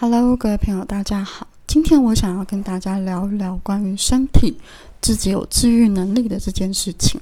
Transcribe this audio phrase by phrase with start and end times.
[0.00, 1.48] Hello，各位朋友，大家好。
[1.66, 4.56] 今天我想要跟大家聊一聊关于身体
[5.00, 7.20] 自己有治愈能力的这件事情。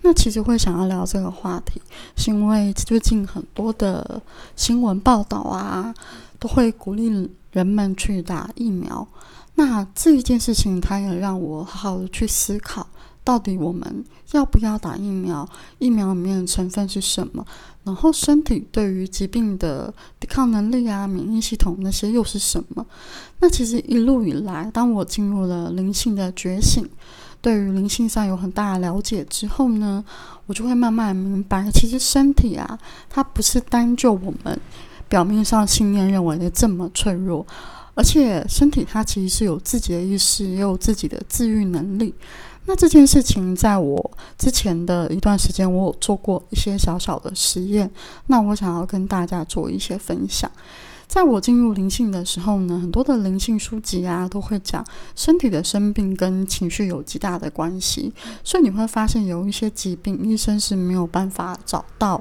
[0.00, 1.82] 那其实会想要聊这个话题，
[2.16, 4.22] 是因为最近很多的
[4.56, 5.94] 新闻报道啊，
[6.38, 9.06] 都会鼓励人们去打疫苗。
[9.56, 12.86] 那这一件事情，它也让我好好的去思考。
[13.22, 15.46] 到底我们要不要打疫苗？
[15.78, 17.46] 疫苗里面的成分是什么？
[17.84, 22.84] 然后身体对于疾病的抵抗能力啊、免疫系统那些又是什么？
[23.40, 26.88] 那其实一路以来，当我进入了灵性的觉醒，
[27.42, 30.02] 对于灵性上有很大的了解之后呢，
[30.46, 32.78] 我就会慢慢明白，其实身体啊，
[33.10, 34.58] 它不是单就我们
[35.08, 37.46] 表面上信念认为的这么脆弱，
[37.94, 42.14] 而且身体它其实是有自己的意识，也有自己的自愈能力。
[42.66, 47.90] 那这件事情，在我之前的一段时间，我有做过一些小小的实验。
[48.28, 50.50] 那我想要跟大家做一些分享。
[51.06, 54.82] 在我进入灵性的时候呢，很多的灵性书籍啊，都会讲
[55.14, 58.10] 身体的生病跟情绪有极大的关系。
[58.42, 62.20] 所以你会发现，有一些疾病，医生是没有办法找到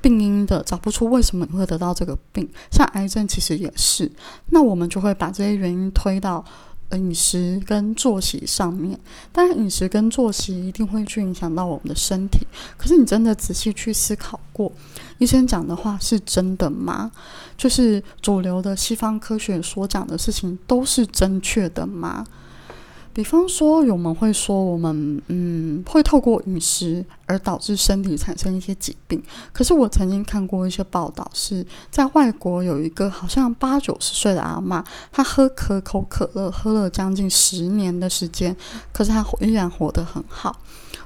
[0.00, 2.48] 病因的，找不出为什么你会得到这个病。
[2.70, 4.10] 像癌症其实也是。
[4.48, 6.42] 那我们就会把这些原因推到。
[6.96, 8.98] 饮食跟作息上面，
[9.32, 12.46] 当然饮食跟作息一定会去影响到我们的身体。
[12.76, 14.70] 可是你真的仔细去思考过，
[15.18, 17.10] 医生讲的话是真的吗？
[17.56, 22.26] 就是主流的西方科学所讲的事情都是正确的吗？
[23.14, 29.22] 比方说，我们会说，我们嗯会透过饮食而导致身体产生一些疾病。
[29.52, 38.56] 可是我曾经看过一些报道，是在外国有一个好像八九十岁的阿妈，她喝可口可乐喝了将近十年的时间，
[38.92, 40.58] 可是她依然活得很好。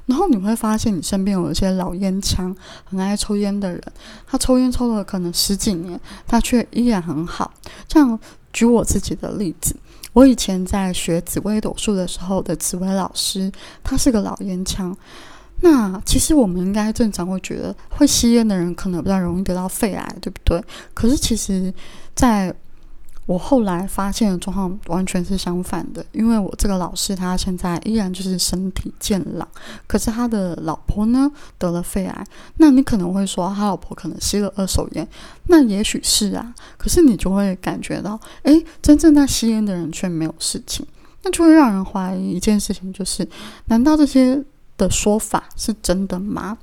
[0.07, 3.83] 然后你会发现，你身边有一些老烟枪、很爱抽烟的人，
[4.25, 7.53] 他抽烟抽了可能十几年，他却依然很好。
[7.89, 8.17] 这样
[8.57, 9.77] 举我自己的例子。
[10.15, 13.53] 我以前在学紫薇斗数的时候的紫薇老师，
[13.85, 14.97] 他是个老烟枪。
[15.61, 20.63] 那其实我们应该正常会觉得，会吸烟的人可能比较容易得到肺癌，对不对？
[20.95, 21.73] 可是其实，
[22.15, 22.55] 在
[23.27, 29.47] 我后来发现的状况完全是相反的，因为我这个老师他现在依然就是身体健朗，
[29.89, 32.27] 可是他的老婆呢得了肺癌。
[32.59, 35.07] 那你可能会说他老婆可能吸了二手烟，
[35.49, 40.87] 那也许是啊，可是你就会感觉到，诶，真正在吸烟的人却没有事情，
[41.25, 43.29] 那就会让人怀疑一件事情，就是
[43.65, 44.41] 难道这些
[44.79, 46.57] 的说法是真的吗？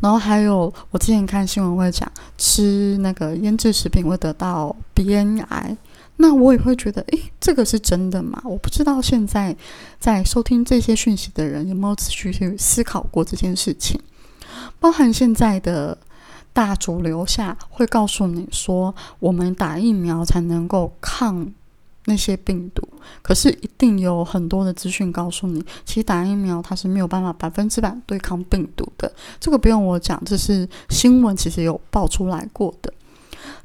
[0.00, 5.74] 然后还有，我之前看新闻会讲，吃那个腌制食品会得到鼻咽癌。
[6.16, 8.40] 那我也会觉得，诶，这个是真的吗？
[8.44, 9.56] 我不知道现在
[9.98, 14.00] 在收听这些讯息的人有没有仔细去思考过这件事情。
[14.78, 15.96] 包含现在的
[16.52, 21.52] 大主流下会告诉你说，我们打疫苗才能够抗。
[22.06, 22.86] 那些病毒，
[23.22, 29.10] 可是一定有很多的资讯告诉你，其实打疫苗它是没有办法百分之百对抗病毒的。
[29.40, 32.92] 这个不用我讲，这是新闻其实有爆出来过的。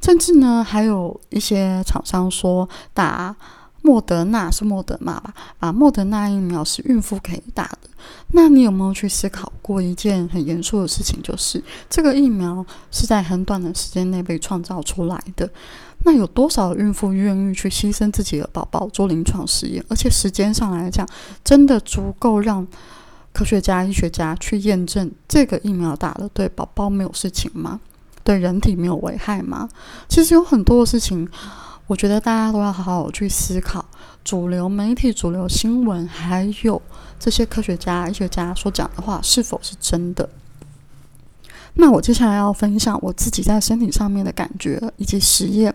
[0.02, 3.36] 甚至呢，还有一些厂商说打
[3.82, 7.90] 莫德纳是莫德纳吧，啊，莫德纳疫苗是孕妇可以打的。
[8.32, 15.50] 那你有没有去思考过一件很严肃的事情，就是这个疫苗是在很短的时间内被创造出来的？
[16.06, 19.84] 那有多少孕妇愿意去牺牲自己的宝宝做临床实验？
[19.90, 21.08] 而且时间上来讲，
[21.44, 22.66] 真的足够让
[23.32, 27.80] 科学家、医学家去验证这个疫苗打了对宝宝没有事情吗？
[28.24, 29.68] 对人体没有危害吗？
[30.08, 31.28] 其实有很多的事情，
[31.88, 33.84] 我觉得大家都要好好去思考。
[34.24, 36.80] 主流媒体、主流新闻，还有
[37.18, 40.30] 这些科学家、医学家所讲的话，是否是真的？
[41.76, 45.74] 那我接下来要分享我自己在身体上面的感觉以及实验。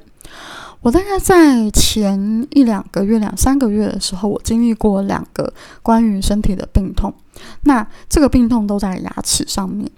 [0.82, 5.50] 我大概在前一两个月、两三个月的时候，我经历过两个
[5.82, 7.12] 关于身体的病痛。
[7.62, 9.90] 那这个病痛都在牙齿上面。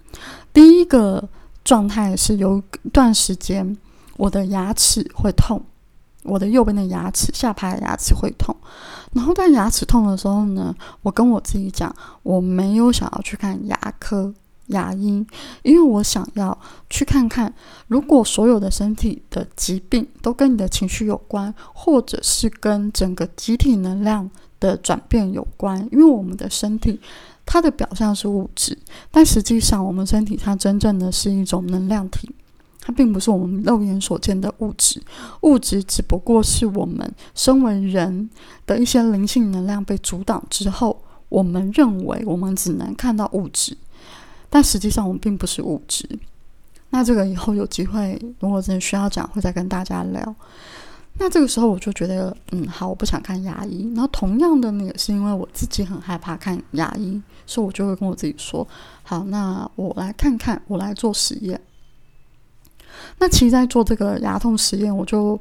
[0.52, 1.28] 第一个
[1.66, 3.76] 状态是有一段时间，
[4.16, 5.60] 我的牙齿会痛，
[6.22, 8.54] 我的右边的牙齿、下排的牙齿会痛。
[9.12, 11.92] 然后在牙齿痛的时候呢，我跟我自己讲，
[12.22, 14.32] 我没有想要去看牙科。
[14.70, 15.24] 牙医，
[15.62, 16.58] 因为我想要
[16.90, 17.54] 去看看，
[17.86, 25.78] 如果所有的身体的疾病都跟你的情绪有关，或者是跟整个集体能量的转变有关。
[25.92, 27.00] 因为我们的身体，
[27.46, 28.76] 它的表象是物质，
[29.10, 32.28] 但实际上我们身体它真正的是一种能量体，
[32.80, 35.00] 它并不是我们肉眼所见的物质。
[35.42, 38.28] 物质只不过是我们身为人
[38.66, 43.76] 的一些灵性能量被阻挡之后，我们认为我们只能看到物质。
[44.50, 46.08] 但实际上，我们并不是物质。
[46.90, 50.34] 那这个以后有机会，如果真的需要讲，会再跟大家聊。
[51.18, 53.90] 那这个时候我就觉得，嗯，好，我不想看牙医。
[53.94, 58.66] 然后同样的那个是因为我自己很害怕看牙医，所以我就会跟我自己说，
[59.02, 61.58] 好，那我来看看，我来做实验。
[63.18, 65.40] 那其实，在做这个牙痛实验，我就，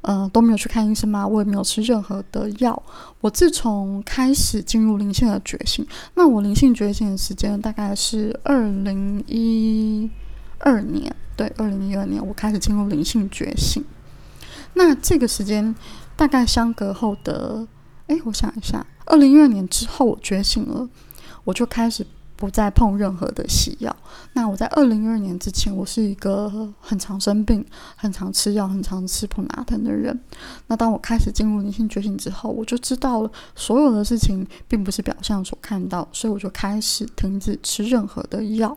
[0.00, 2.82] 呃，都没有去看医生嘛，我也没有吃任何的药。
[3.20, 10.10] 我自从开始进入灵性的觉醒，那我灵性觉醒的时间大概是二零一
[10.58, 13.84] 二年，对，二零一二年我开始进入灵性觉醒。
[14.74, 15.74] 那这个时间
[16.16, 17.66] 大概相隔后的，
[18.06, 20.88] 哎，我想一下，二零一二年之后我觉醒了，
[21.44, 22.06] 我就开始。
[22.34, 23.94] 不再碰任何的西药。
[24.32, 27.64] 那我在二零一二年之前，我是一个很常生病、
[27.94, 30.18] 很常吃药、很常吃普拿疼的人。
[30.66, 38.76] 那当我开始进入灵性觉醒之后，我就知道了所有的事情并不是表象所看到，所以我就开始停止吃任何的药。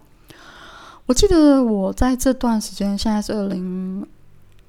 [1.08, 4.06] 我记得我在这段时间，现在是二零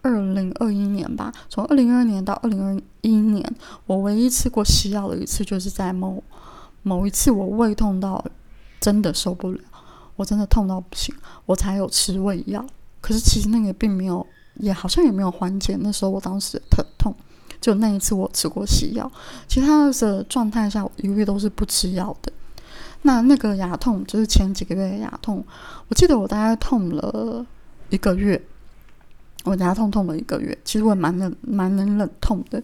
[0.06, 3.44] 二零二一年吧，从二零二二年到二零二一年，
[3.86, 6.22] 我唯一吃过西药的一次，就是在某
[6.82, 8.24] 某一次我胃痛到。
[8.78, 9.60] 真的受不了，
[10.14, 11.12] 我真的痛到不行，
[11.46, 12.64] 我才有吃胃药。
[13.00, 14.24] 可是其实那个并没有，
[14.56, 15.76] 也好像也没有缓解。
[15.80, 17.12] 那时候我当时的疼痛，
[17.60, 19.10] 就那一次我吃过西药，
[19.48, 22.30] 其他的状态下我一个月都是不吃药的。
[23.02, 25.44] 那那个牙痛就是前几个月的牙痛，
[25.88, 27.44] 我记得我大概痛了
[27.88, 28.40] 一个月，
[29.46, 32.62] 我牙痛痛了一个月，其实我蛮能蛮能忍痛的。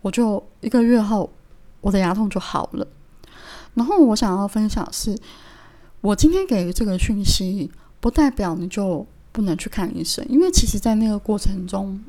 [0.00, 1.30] 我就一个月后，
[1.80, 2.86] 我的牙痛就好了。
[3.74, 5.16] 然后我想要分享是，
[6.00, 12.00] 我今天给这个讯息，不代表你就不能去看医生，因为其实，在那个过程中，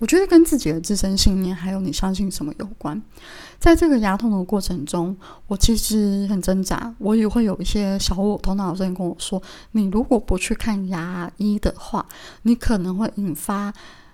[0.00, 3.00] 我觉得跟自己的自身信念还有你相信什么有关。
[3.60, 5.16] 在这个牙痛的过程中，
[5.46, 9.40] 我其实很挣扎，我也会有一些小我头脑声音跟我说
[9.72, 12.04] ：“你如果不去看牙医的话，
[12.42, 13.72] 你可能会引发。”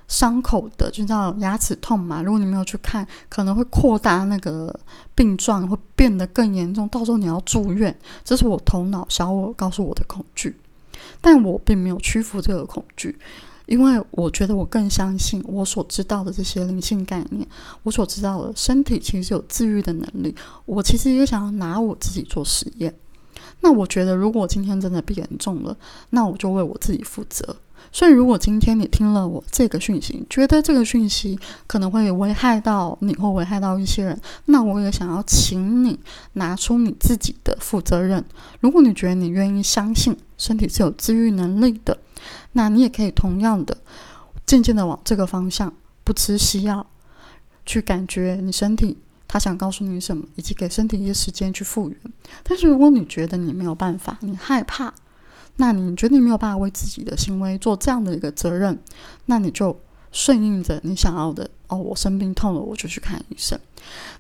[0.09, 4.73] 伤口的就叫牙齿痛嘛，如果你没有去看，可能会扩大那个
[5.17, 7.93] 病状，会变得更严重，到时候你要住院。
[8.23, 10.57] 这是我头脑小我告诉我的恐惧，
[11.21, 13.19] 但我并没有屈服这个恐惧，
[13.67, 17.47] 因为我觉得我更相信我所知道的这些灵性概念，
[17.83, 20.35] 我所知道的身体其实有治愈的能力。
[20.65, 22.95] 我其实也想要拿我自己做实验。
[23.61, 25.77] 那我觉得，如果今天真的变严重了，
[26.11, 27.57] 那我就为我自己负责。
[27.93, 35.99] 所以，如果今天你听了我这个讯息，觉得这个讯息可能会危害到你，或危害到一些人，那我也想要请你
[36.35, 38.23] 拿出你自己的负责任。
[38.61, 41.97] 如果你觉得你愿意相信身体是有治愈能力的，
[42.57, 43.77] 那你也可以同样的
[44.47, 45.71] 渐渐的往这个方向，
[46.03, 46.87] 不吃西药，
[47.67, 48.97] 去感觉你身体
[49.29, 51.99] 他想告诉你什么，以及给身体一些时间去复原。
[52.43, 54.93] 但是，如果你觉得你没有办法，你害怕。
[55.59, 58.79] 那你觉得你没有办法为自己的行为做这样的一个责任，
[59.27, 59.79] 那你就
[60.13, 61.77] 顺应着你想要的哦。
[61.77, 63.59] 我生病痛了，我就去看医生。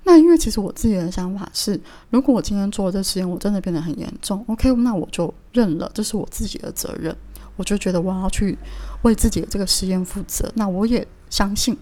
[0.04, 1.80] 那因为其实我自己的想法是，
[2.10, 7.16] 如果我今天做这实验，我真的变得很严重，OK，那我就认了，这是我自己的责任。
[7.56, 8.56] 我就觉得我要去
[9.02, 10.50] 为自己的这个实验负责。
[10.54, 11.76] 那我也相信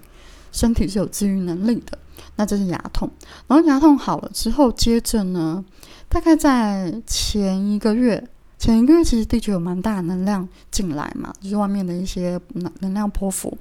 [0.50, 1.98] 身体是有治愈能力的。
[2.36, 3.10] 那这是牙痛，
[3.46, 5.64] 然后牙痛好了之后，接着呢，
[6.08, 8.28] 大概在前一个月。
[8.56, 13.58] 前一个月其实地球有蛮大的能量进来嘛，就是外面的一些能能量波幅，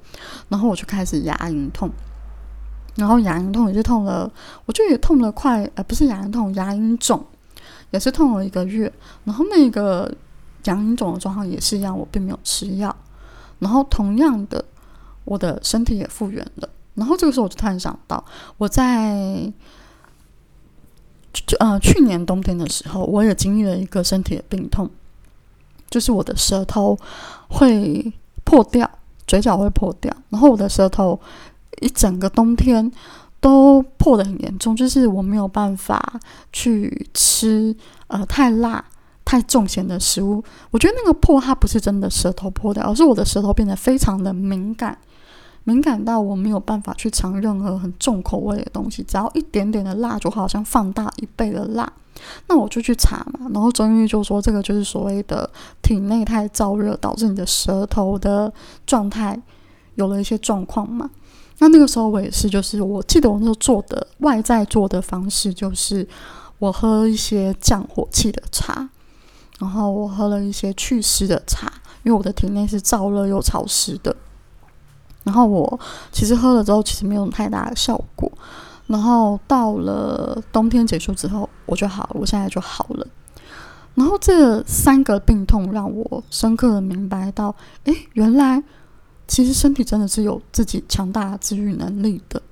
[0.48, 1.90] 然后我就开始牙龈痛，
[2.94, 4.32] 然后牙龈痛也是痛了，
[4.64, 7.22] 我就也痛了快，呃，不是牙龈痛，牙龈肿
[7.90, 8.90] 也是痛了一个月，
[9.24, 10.10] 然后那个
[10.64, 12.94] 牙龈肿的状况也是一样，我并没有吃药，
[13.58, 14.64] 然后同样的，
[15.24, 18.24] 我的身体也复原了，然后这个时候我就突然想到，
[18.58, 19.52] 我在。
[21.58, 24.88] 呃，去年冬天的时候，我也经历了一个身体的病痛，
[25.90, 26.96] 就是我的舌头
[27.48, 28.12] 会
[28.44, 28.88] 破掉，
[29.26, 31.18] 嘴角会破掉，然后我的舌头
[31.80, 32.90] 一整个冬天
[33.40, 36.20] 都破的很严重，就是我没有办法
[36.52, 37.74] 去吃
[38.06, 38.84] 呃太辣、
[39.24, 40.42] 太重咸的食物。
[40.70, 44.96] 我觉得那个破，它不是真的舌头破掉，而是我的舌头变得非常的敏感。
[45.66, 51.90] 敏感到我没有办法去尝任何很重口味的东西，只要一点点的辣，就好像放大一倍的辣。
[52.48, 55.48] 那我就去查嘛，然后中医就说这个就是所谓的
[55.80, 58.52] 体内太燥热，导致你的舌头的
[58.86, 59.40] 状态
[59.94, 61.10] 有了一些状况嘛。
[61.58, 66.06] 那那个时候我也是，就是我记得我那时候做的外在做的方式，就是
[66.58, 68.88] 我喝一些降火气的茶，
[69.58, 74.14] 然后我喝了一些祛湿的茶，因为我的体内是燥热又潮湿的。
[75.22, 75.80] 然后我
[76.12, 78.30] 其实喝了之后，其实没有太大的效果。
[78.86, 83.06] 然后到了冬天结束之后，我就好了，我现在就好了。
[83.94, 88.62] 然后这三个病痛让我深刻的明白到，诶，原来
[89.26, 92.42] 其实身体真的是有自己强大的治愈能力的。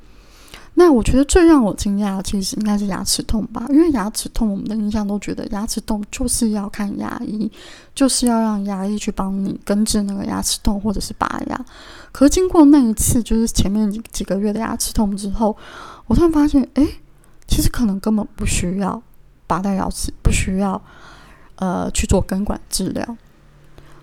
[0.75, 7.51] 那我觉得最让我惊讶的，其实应该是牙齿痛吧，因为牙齿痛，我们的印象都觉得牙齿痛就是要看牙医，
[7.95, 11.65] 就是要让牙医去帮你根治那个牙齿痛或者是拔牙。
[12.11, 15.55] 可是经过那一次，就是前面几几个月的牙齿痛之后，
[16.07, 16.89] 我突然发现，哎，
[17.47, 19.01] 其实可能根本不需要
[19.47, 20.83] 拔掉牙齿，不需要
[21.57, 23.17] 呃去做根管治疗。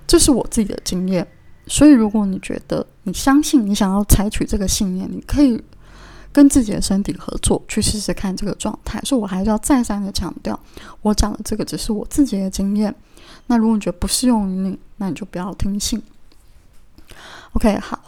[0.06, 1.28] 这是我自己的经验。
[1.66, 5.60] 所以，如果你觉得你相信，你想要采取这个信念，你可以。
[6.32, 9.02] 跟自己的身体合作，去试试看这个状态。
[9.04, 10.60] 所以我还是要再三的强调，
[11.02, 12.94] 我讲的这个只是我自己的经验。
[13.48, 16.02] 那如果你觉得不适用于你，那你就不要听信。
[17.54, 18.00] OK，好，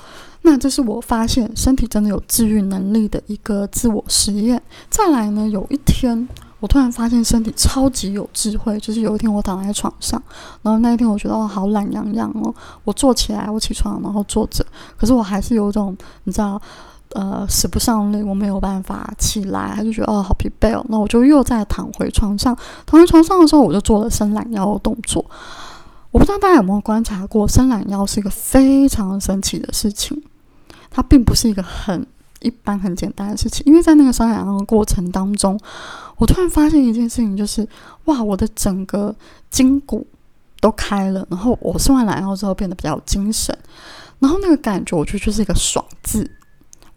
[0.44, 4.62] 那这是我发现身体真的有治愈能力的一个自我实验。
[4.88, 6.28] 再来呢，有一天
[6.60, 10.22] 我突然发现身体超级有智慧，就是有一天我躺在床上，
[10.62, 14.64] 然后那一天我觉得哦好懒洋洋哦，我坐起来，我起床然后坐着，
[14.96, 16.62] 可是我还是有一种你知道。
[17.14, 20.86] 呃，使不上力，我没有办法起来，他就觉得哦，好疲惫哦。
[20.90, 25.26] 那我就又再躺回床上，躺回床上的时候，我就做了伸懒腰的动作。
[26.12, 30.22] 我不知道大家有没有观察过，伸懒腰是一个非常神奇的事情。
[30.90, 32.06] 它并不是一个很
[32.42, 35.58] 一般、很简单的事情，因为在那个伸懒腰的过程当中，
[36.18, 37.66] 我突然发现一件事情，就是
[38.06, 39.16] 哇，我的整个
[39.50, 40.06] 筋骨
[40.60, 43.58] 都开了，然后我伸完懒腰之后变得比较精神，
[44.20, 46.30] 然后那个感觉，我觉得就是一个爽字。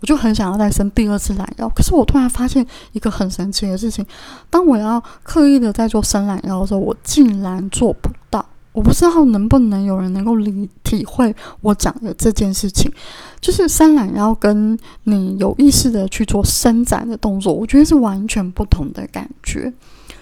[0.05, 4.05] 我就很想要再生第二次懒腰，可是我突然发现一个很神奇的事情：
[4.51, 8.45] 当我要刻意的在做伸懒腰的时候，我竟然做不到。
[8.73, 12.93] 我不知道能不能有人能够理体会我讲的这件事情，
[13.41, 19.73] 就是伸懒腰跟你有意识的去做伸展的动作，我觉得是完全不同的感觉。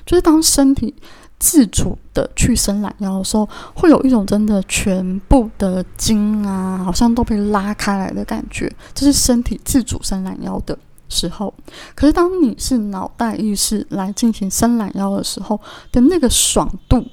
[0.07, 0.95] 就是当身体。
[1.43, 8.73] 自主的去伸懒腰的时候，会有一种真的全部的筋啊，好像都被拉开来的感觉。
[8.95, 11.53] 这是身体自主伸懒腰的时候。
[11.97, 17.05] 可是当你是脑袋意识来进行伸懒腰的时候的那个爽度、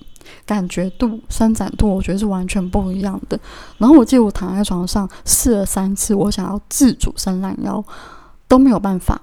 [0.45, 3.39] 感觉度、伸展度，我觉得是完全不一样的。
[3.79, 7.83] 然后我记得我躺在床上试了三次，我想要自主伸懒腰
[8.48, 9.19] 都没有办法。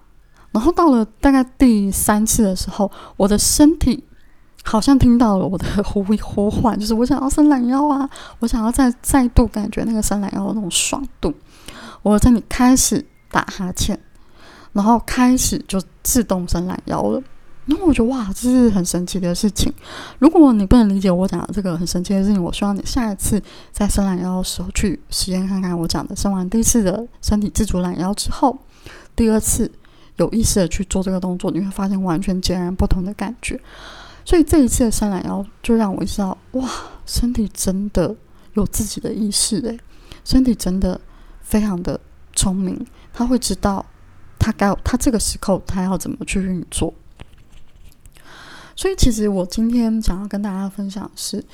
[0.51, 4.03] 然后到了大概第三次的时候，我的身体。
[4.69, 8.11] 好像听到了我的 呼呼唤，就是我想要伸懒腰啊！
[8.41, 11.33] 我想要再再度感觉那个伸懒腰的那种爽度。
[12.03, 13.97] 我在你开始打哈欠，
[14.73, 17.23] 然后开始就自动伸懒腰了。
[17.67, 19.73] 然后我觉得哇，这是很神奇的事情。
[20.19, 26.15] 如果你不能理解我讲的这个很神奇的事情，我希望你下一次在伸懒腰的时候去实验看看我讲的。
[26.17, 28.59] 伸完第一次的身体自主懒腰之后，
[29.15, 29.71] 第二次
[30.17, 33.61] 有意识的去做这个动作，你会发现完全截然不同的感觉。
[34.27, 36.69] 所以这一次的伸懒腰就让我知道，哇，
[37.07, 38.15] 身体真的
[38.55, 39.79] 有自己的意识诶，
[40.25, 41.01] 身体真的
[41.41, 41.99] 非常的
[42.35, 43.87] 聪明，他会知道
[44.37, 46.93] 他该他这个时候他要怎么去运作。
[48.75, 51.45] 所以其实我今天想要跟大家分享是，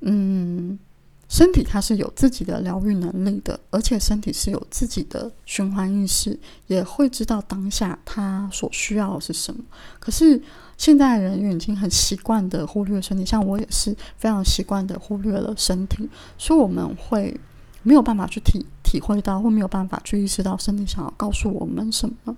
[0.00, 0.78] 嗯。
[1.28, 9.62] 身体它是有自己的疗愈能力的，而且身体是有自己的循环意识，也会知道当下它所需要的是什么。
[10.00, 10.40] 可是
[10.78, 16.08] 现在人已经很习惯的忽略身体，像我也是非常习惯的忽略了身体，
[16.38, 17.38] 所以我们会
[17.82, 22.34] 没有办法去体体会到，或没有办法去意识到身体想要告诉我们什么。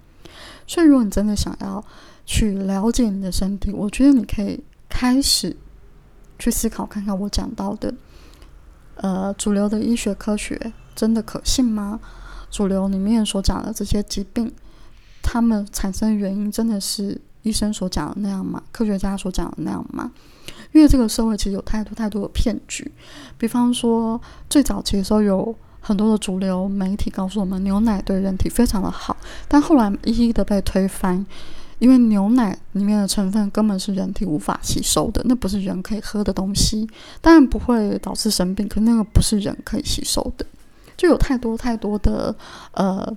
[0.67, 1.85] 所以，如果你真的想要
[2.27, 5.57] 去了解你的身体，我觉得你可以开始
[6.41, 7.95] 去思考看看我讲到的。
[9.03, 11.99] 呃，主流的医学科学真的可信吗？
[12.51, 14.53] 主流里面所讲的这些疾病，
[15.23, 18.63] 他们产生原因真的是医生所讲的那样吗？
[18.71, 20.11] 科学家所讲的那样吗？
[20.73, 22.93] 因为这个社会其实有太多太多的骗局，
[23.39, 29.17] 比方说最早期的时候有很多的主流媒体告诉我们牛奶对人体非常的好，
[29.49, 31.25] 但后来一一的被推翻。
[31.81, 36.89] 因为牛奶里面的成分根本是人体无法吸收的，那不是人可以喝的东西，
[37.21, 40.45] 当然不会导致生病，可那个不是人可以吸收的，
[40.97, 42.37] 就有太多太多的
[42.73, 43.11] 呃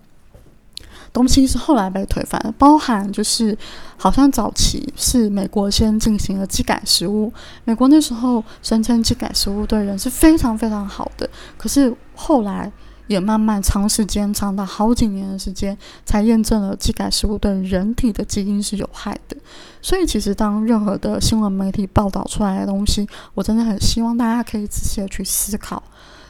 [1.12, 3.56] 东西是后来被推翻，包含就是
[3.98, 7.32] 好像早期是美国先进行了基改食物，
[7.66, 12.72] 美国那时候声称基改食物对人是非常非常好的，可是后来。
[13.08, 19.36] 也慢慢长时间，长达好几年的时间，才验证了基改食物对人体的基因是有害的。
[19.82, 25.82] 所以，其实当任何的新闻媒体报道出来的东西，我真的很希望大家可以仔细的去思考，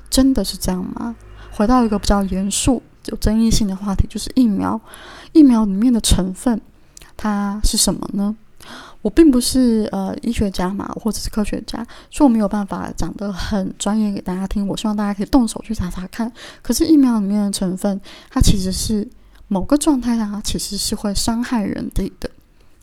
[0.10, 1.16] 真的是这样吗？
[1.52, 4.80] 回到一个比较严肃、有争议性的话题，就是疫苗。
[5.32, 6.60] 疫苗里面的成分，
[7.16, 8.36] 它是什么呢？
[9.02, 14.66] 我并不是呃医学家嘛，或者是科学家，所以我没有办法讲得很专业给大家听。
[14.66, 16.32] 我希望大家可以动手去查查看。
[16.62, 19.06] 可是疫苗里面的成分，它其实是
[19.50, 22.30] 某个状态下，它其实是会伤害人体的。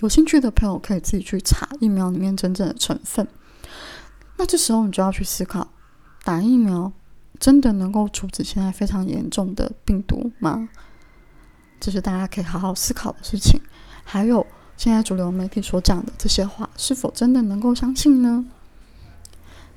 [0.00, 3.26] 有兴趣的朋友可以自己去查疫苗里面真正的成分。
[4.36, 5.68] 那这时候你就要去思考，
[6.22, 6.92] 打疫苗
[7.38, 10.68] 真的能够阻止现在非常严重的病毒吗？
[11.80, 13.58] 这是大家可以好好思考的事情。
[14.04, 14.46] 还有。
[14.80, 18.42] 现在主流媒体所讲的这些话，是否真的能够相信呢？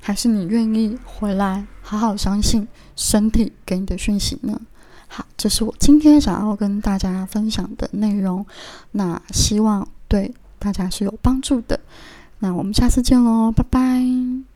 [0.00, 4.58] 还是你愿意回来好好相信身体给你的讯息呢？
[5.06, 8.46] 好，这是我今天想要跟大家分享的内容。
[8.92, 11.78] 那希望对大家是有帮助的。
[12.38, 14.53] 那我们下次见喽，拜拜。